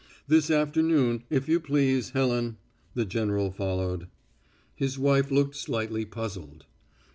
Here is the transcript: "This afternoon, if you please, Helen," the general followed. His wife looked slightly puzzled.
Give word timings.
"This 0.27 0.49
afternoon, 0.49 1.25
if 1.29 1.47
you 1.47 1.59
please, 1.59 2.09
Helen," 2.09 2.57
the 2.95 3.05
general 3.05 3.51
followed. 3.51 4.07
His 4.73 4.97
wife 4.97 5.29
looked 5.29 5.55
slightly 5.55 6.05
puzzled. 6.05 6.65